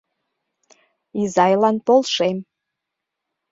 ИЗАЙЛАН 1.23 1.75
ПОЛШЕМ 1.85 2.37